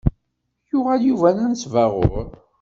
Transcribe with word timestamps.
Yuɣal 0.71 1.01
Yuba 1.05 1.35
d 1.35 1.37
anesbaɣur. 1.43 2.25